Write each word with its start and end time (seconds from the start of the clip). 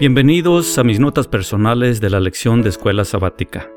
Bienvenidos 0.00 0.78
a 0.78 0.82
mis 0.82 0.98
notas 0.98 1.28
personales 1.28 2.00
de 2.00 2.08
la 2.08 2.20
lección 2.20 2.62
de 2.62 2.70
escuela 2.70 3.04
sabática. 3.04 3.70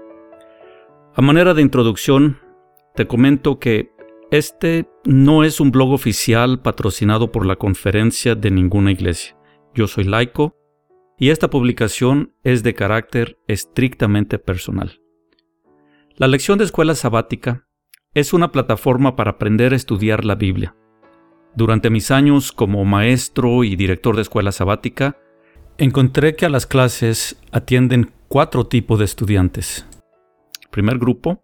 A 1.15 1.21
manera 1.21 1.53
de 1.53 1.61
introducción, 1.61 2.39
te 2.95 3.05
comento 3.07 3.59
que 3.59 3.91
este 4.31 4.87
no 5.03 5.43
es 5.43 5.59
un 5.59 5.69
blog 5.69 5.91
oficial 5.91 6.61
patrocinado 6.61 7.33
por 7.33 7.45
la 7.45 7.57
conferencia 7.57 8.35
de 8.35 8.51
ninguna 8.51 8.93
iglesia. 8.93 9.35
Yo 9.75 9.85
soy 9.87 10.05
laico 10.05 10.55
y 11.19 11.31
esta 11.31 11.49
publicación 11.49 12.33
es 12.45 12.63
de 12.63 12.73
carácter 12.73 13.37
estrictamente 13.49 14.39
personal. 14.39 15.01
La 16.15 16.29
lección 16.29 16.57
de 16.57 16.63
escuela 16.63 16.95
sabática 16.95 17.67
es 18.13 18.31
una 18.31 18.53
plataforma 18.53 19.17
para 19.17 19.31
aprender 19.31 19.73
a 19.73 19.75
estudiar 19.75 20.23
la 20.23 20.35
Biblia. 20.35 20.73
Durante 21.53 21.89
mis 21.89 22.11
años 22.11 22.53
como 22.53 22.85
maestro 22.85 23.65
y 23.65 23.75
director 23.75 24.15
de 24.15 24.21
escuela 24.21 24.53
sabática, 24.53 25.17
Encontré 25.79 26.35
que 26.35 26.45
a 26.45 26.49
las 26.49 26.67
clases 26.67 27.41
atienden 27.51 28.11
cuatro 28.27 28.67
tipos 28.67 28.99
de 28.99 29.05
estudiantes. 29.05 29.87
Primer 30.69 30.99
grupo, 30.99 31.41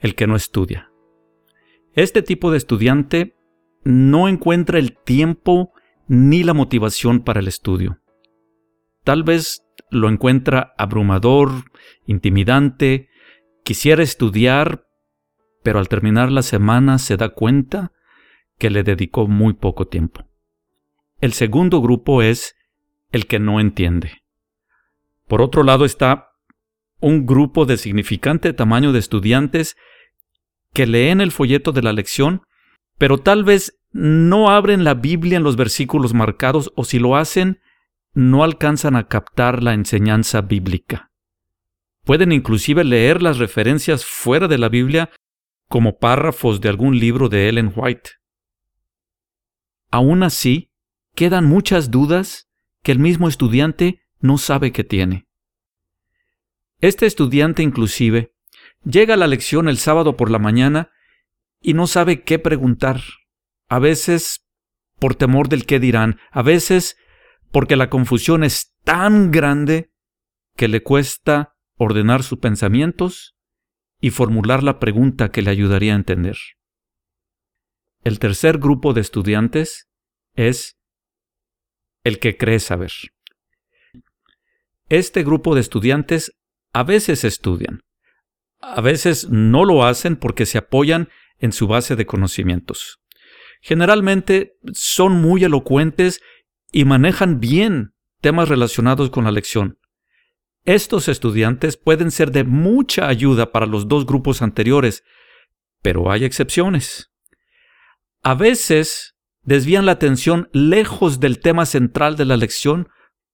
el 0.00 0.14
que 0.14 0.26
no 0.26 0.36
estudia. 0.36 0.90
Este 1.92 2.22
tipo 2.22 2.50
de 2.50 2.56
estudiante 2.56 3.36
no 3.84 4.26
encuentra 4.26 4.78
el 4.78 4.96
tiempo 4.96 5.72
ni 6.06 6.42
la 6.44 6.54
motivación 6.54 7.20
para 7.20 7.40
el 7.40 7.48
estudio. 7.48 8.00
Tal 9.04 9.22
vez 9.22 9.66
lo 9.90 10.08
encuentra 10.08 10.72
abrumador, 10.78 11.50
intimidante, 12.06 13.10
quisiera 13.64 14.02
estudiar, 14.02 14.86
pero 15.62 15.78
al 15.78 15.88
terminar 15.88 16.32
la 16.32 16.42
semana 16.42 16.98
se 16.98 17.18
da 17.18 17.28
cuenta 17.28 17.92
que 18.58 18.70
le 18.70 18.82
dedicó 18.82 19.28
muy 19.28 19.52
poco 19.52 19.88
tiempo. 19.88 20.24
El 21.20 21.34
segundo 21.34 21.82
grupo 21.82 22.22
es 22.22 22.54
el 23.10 23.26
que 23.26 23.38
no 23.38 23.60
entiende. 23.60 24.22
Por 25.26 25.42
otro 25.42 25.62
lado 25.62 25.84
está 25.84 26.30
un 27.00 27.26
grupo 27.26 27.64
de 27.64 27.76
significante 27.76 28.52
tamaño 28.52 28.92
de 28.92 28.98
estudiantes 28.98 29.76
que 30.72 30.86
leen 30.86 31.20
el 31.20 31.30
folleto 31.30 31.72
de 31.72 31.82
la 31.82 31.92
lección, 31.92 32.42
pero 32.98 33.18
tal 33.18 33.44
vez 33.44 33.80
no 33.92 34.50
abren 34.50 34.84
la 34.84 34.94
Biblia 34.94 35.36
en 35.36 35.42
los 35.42 35.56
versículos 35.56 36.12
marcados 36.14 36.72
o 36.76 36.84
si 36.84 36.98
lo 36.98 37.16
hacen, 37.16 37.60
no 38.14 38.42
alcanzan 38.42 38.96
a 38.96 39.06
captar 39.06 39.62
la 39.62 39.74
enseñanza 39.74 40.40
bíblica. 40.40 41.10
Pueden 42.04 42.32
inclusive 42.32 42.84
leer 42.84 43.22
las 43.22 43.38
referencias 43.38 44.04
fuera 44.04 44.48
de 44.48 44.58
la 44.58 44.68
Biblia 44.68 45.10
como 45.68 45.98
párrafos 45.98 46.60
de 46.60 46.68
algún 46.68 46.98
libro 46.98 47.28
de 47.28 47.48
Ellen 47.48 47.72
White. 47.74 48.10
Aún 49.90 50.22
así, 50.22 50.72
quedan 51.14 51.44
muchas 51.44 51.90
dudas 51.90 52.47
que 52.82 52.92
el 52.92 52.98
mismo 52.98 53.28
estudiante 53.28 54.02
no 54.20 54.38
sabe 54.38 54.72
que 54.72 54.84
tiene. 54.84 55.26
Este 56.80 57.06
estudiante 57.06 57.62
inclusive 57.62 58.34
llega 58.84 59.14
a 59.14 59.16
la 59.16 59.26
lección 59.26 59.68
el 59.68 59.78
sábado 59.78 60.16
por 60.16 60.30
la 60.30 60.38
mañana 60.38 60.90
y 61.60 61.74
no 61.74 61.86
sabe 61.86 62.22
qué 62.22 62.38
preguntar, 62.38 63.00
a 63.68 63.78
veces 63.78 64.46
por 64.98 65.14
temor 65.14 65.48
del 65.48 65.66
qué 65.66 65.80
dirán, 65.80 66.18
a 66.30 66.42
veces 66.42 66.96
porque 67.50 67.76
la 67.76 67.90
confusión 67.90 68.44
es 68.44 68.74
tan 68.84 69.30
grande 69.30 69.92
que 70.56 70.68
le 70.68 70.82
cuesta 70.82 71.56
ordenar 71.76 72.22
sus 72.22 72.38
pensamientos 72.38 73.36
y 74.00 74.10
formular 74.10 74.62
la 74.62 74.78
pregunta 74.78 75.30
que 75.30 75.42
le 75.42 75.50
ayudaría 75.50 75.92
a 75.92 75.96
entender. 75.96 76.36
El 78.04 78.18
tercer 78.18 78.58
grupo 78.58 78.92
de 78.92 79.00
estudiantes 79.00 79.88
es 80.34 80.77
el 82.08 82.18
que 82.18 82.36
cree 82.36 82.58
saber. 82.58 82.92
Este 84.88 85.22
grupo 85.22 85.54
de 85.54 85.60
estudiantes 85.60 86.32
a 86.72 86.82
veces 86.82 87.24
estudian, 87.24 87.82
a 88.60 88.80
veces 88.80 89.28
no 89.30 89.64
lo 89.64 89.84
hacen 89.84 90.16
porque 90.16 90.46
se 90.46 90.58
apoyan 90.58 91.08
en 91.38 91.52
su 91.52 91.66
base 91.66 91.94
de 91.94 92.06
conocimientos. 92.06 93.00
Generalmente 93.60 94.56
son 94.72 95.12
muy 95.20 95.44
elocuentes 95.44 96.20
y 96.72 96.84
manejan 96.84 97.40
bien 97.40 97.94
temas 98.20 98.48
relacionados 98.48 99.10
con 99.10 99.24
la 99.24 99.30
lección. 99.30 99.78
Estos 100.64 101.08
estudiantes 101.08 101.76
pueden 101.76 102.10
ser 102.10 102.30
de 102.30 102.44
mucha 102.44 103.08
ayuda 103.08 103.52
para 103.52 103.66
los 103.66 103.88
dos 103.88 104.06
grupos 104.06 104.42
anteriores, 104.42 105.04
pero 105.82 106.10
hay 106.10 106.24
excepciones. 106.24 107.10
A 108.22 108.34
veces 108.34 109.16
desvían 109.48 109.86
la 109.86 109.92
atención 109.92 110.50
lejos 110.52 111.20
del 111.20 111.40
tema 111.40 111.64
central 111.64 112.16
de 112.16 112.26
la 112.26 112.36
lección 112.36 112.90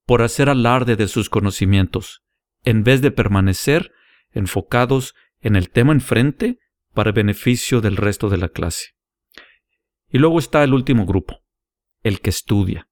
por 0.06 0.22
hacer 0.22 0.48
alarde 0.48 0.94
de 0.94 1.08
sus 1.08 1.28
conocimientos, 1.28 2.22
en 2.62 2.84
vez 2.84 3.02
de 3.02 3.10
permanecer 3.10 3.90
enfocados 4.30 5.16
en 5.40 5.56
el 5.56 5.70
tema 5.70 5.92
enfrente 5.92 6.60
para 6.92 7.10
beneficio 7.10 7.80
del 7.80 7.96
resto 7.96 8.28
de 8.28 8.36
la 8.36 8.48
clase. 8.48 8.94
Y 10.08 10.18
luego 10.18 10.38
está 10.38 10.62
el 10.62 10.72
último 10.72 11.04
grupo, 11.04 11.42
el 12.04 12.20
que 12.20 12.30
estudia. 12.30 12.88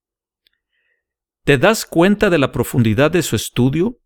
¿Te 1.44 1.58
das 1.58 1.86
cuenta 1.86 2.28
de 2.28 2.38
la 2.38 2.50
profundidad 2.50 3.12
de 3.12 3.22
su 3.22 3.36
estudio 3.36 4.00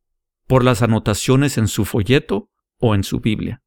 por 0.46 0.62
las 0.62 0.82
anotaciones 0.82 1.56
en 1.56 1.68
su 1.68 1.86
folleto 1.86 2.50
o 2.76 2.94
en 2.94 3.02
su 3.02 3.20
Biblia? 3.20 3.62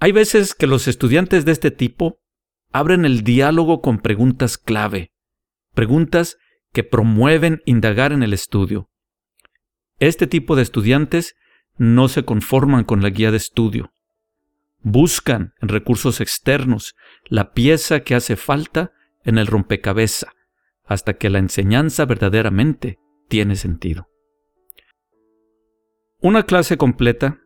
Hay 0.00 0.12
veces 0.12 0.54
que 0.54 0.66
los 0.66 0.86
estudiantes 0.86 1.46
de 1.46 1.52
este 1.52 1.70
tipo 1.70 2.20
abren 2.70 3.04
el 3.04 3.22
diálogo 3.22 3.80
con 3.80 3.98
preguntas 3.98 4.58
clave, 4.58 5.12
preguntas 5.74 6.36
que 6.72 6.84
promueven 6.84 7.62
indagar 7.64 8.12
en 8.12 8.22
el 8.22 8.32
estudio. 8.32 8.90
Este 9.98 10.26
tipo 10.26 10.54
de 10.56 10.62
estudiantes 10.62 11.34
no 11.76 12.08
se 12.08 12.24
conforman 12.24 12.84
con 12.84 13.02
la 13.02 13.10
guía 13.10 13.30
de 13.30 13.36
estudio. 13.36 13.92
Buscan 14.80 15.54
en 15.60 15.68
recursos 15.68 16.20
externos 16.20 16.94
la 17.24 17.52
pieza 17.52 18.00
que 18.00 18.14
hace 18.14 18.36
falta 18.36 18.92
en 19.24 19.38
el 19.38 19.46
rompecabezas 19.46 20.32
hasta 20.84 21.14
que 21.14 21.30
la 21.30 21.38
enseñanza 21.38 22.06
verdaderamente 22.06 22.98
tiene 23.28 23.56
sentido. 23.56 24.08
Una 26.20 26.44
clase 26.44 26.76
completa 26.76 27.40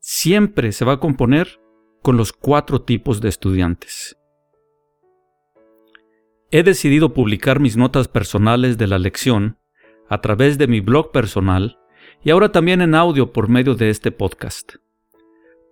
siempre 0.00 0.72
se 0.72 0.84
va 0.84 0.94
a 0.94 1.00
componer 1.00 1.60
con 2.02 2.16
los 2.16 2.32
cuatro 2.32 2.82
tipos 2.82 3.20
de 3.20 3.28
estudiantes. 3.28 4.16
He 6.52 6.62
decidido 6.62 7.12
publicar 7.12 7.58
mis 7.58 7.76
notas 7.76 8.06
personales 8.06 8.78
de 8.78 8.86
la 8.86 9.00
lección 9.00 9.58
a 10.08 10.20
través 10.20 10.58
de 10.58 10.68
mi 10.68 10.78
blog 10.78 11.10
personal 11.10 11.78
y 12.22 12.30
ahora 12.30 12.52
también 12.52 12.80
en 12.82 12.94
audio 12.94 13.32
por 13.32 13.48
medio 13.48 13.74
de 13.74 13.90
este 13.90 14.12
podcast. 14.12 14.74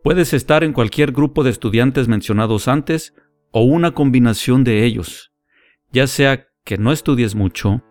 Puedes 0.02 0.32
estar 0.32 0.64
en 0.64 0.72
cualquier 0.72 1.12
grupo 1.12 1.44
de 1.44 1.50
estudiantes 1.50 2.08
mencionados 2.08 2.66
antes 2.66 3.14
o 3.52 3.62
una 3.62 3.92
combinación 3.92 4.64
de 4.64 4.84
ellos, 4.84 5.32
ya 5.92 6.08
sea 6.08 6.48
que 6.64 6.76
no 6.76 6.90
estudies 6.90 7.36
mucho 7.36 7.84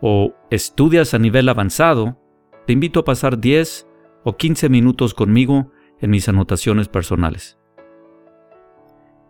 o 0.00 0.34
estudias 0.50 1.12
a 1.12 1.18
nivel 1.18 1.46
avanzado, 1.50 2.18
te 2.66 2.72
invito 2.72 3.00
a 3.00 3.04
pasar 3.04 3.38
10 3.38 3.86
o 4.24 4.38
15 4.38 4.70
minutos 4.70 5.12
conmigo 5.12 5.72
en 6.00 6.08
mis 6.08 6.26
anotaciones 6.26 6.88
personales. 6.88 7.58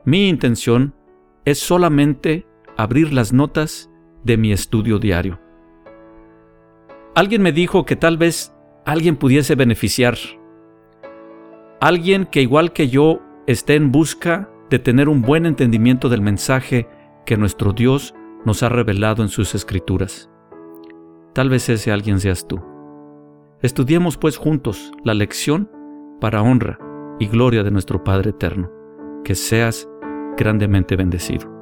Mi 0.05 0.29
intención 0.29 0.95
es 1.45 1.59
solamente 1.59 2.47
abrir 2.77 3.13
las 3.13 3.33
notas 3.33 3.91
de 4.25 4.37
mi 4.37 4.53
estudio 4.53 4.99
diario. 4.99 5.41
Alguien 7.15 7.43
me 7.43 7.53
dijo 7.53 7.85
que 7.85 7.97
tal 7.97 8.19
vez 8.19 8.53
alguien 8.85 9.17
pudiese 9.17 9.55
beneficiar. 9.55 10.17
Alguien 11.81 12.27
que 12.27 12.43
igual 12.43 12.73
que 12.73 12.89
yo 12.89 13.21
esté 13.47 13.77
en 13.77 13.93
busca 13.93 14.51
de 14.71 14.79
tener 14.79 15.09
un 15.09 15.23
buen 15.23 15.47
entendimiento 15.47 16.09
del 16.09 16.23
mensaje 16.23 16.89
que 17.27 17.37
nuestro 17.37 17.73
Dios 17.73 18.15
nos 18.45 18.63
ha 18.63 18.69
revelado 18.69 19.23
en 19.23 19.29
sus 19.29 19.55
escrituras. 19.55 20.31
Tal 21.33 21.49
vez 21.49 21.69
ese 21.69 21.93
alguien 21.93 22.21
seas 22.21 22.47
tú. 22.49 22.61
Estudiemos 23.63 24.17
pues 24.17 24.37
juntos 24.37 24.93
la 25.05 25.15
lección 25.15 25.71
para 26.21 26.43
honra 26.43 26.79
y 27.19 27.27
gloria 27.27 27.63
de 27.63 27.71
nuestro 27.71 28.03
Padre 28.03 28.31
Eterno. 28.31 28.71
Que 29.25 29.35
seas 29.35 29.89
grandemente 30.37 30.97
bendecido. 30.97 31.54